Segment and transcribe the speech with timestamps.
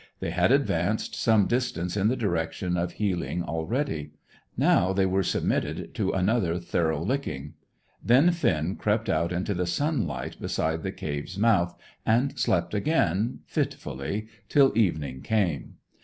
[0.19, 4.09] They had advanced some distance in the direction of healing already.
[4.57, 7.53] Now they were submitted to another thorough licking.
[8.03, 14.25] Then Finn crept out into the sunlight beside the cave's mouth, and slept again, fitfully,
[14.49, 15.75] till evening came.